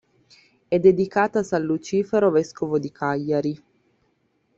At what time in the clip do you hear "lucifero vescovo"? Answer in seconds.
1.61-2.79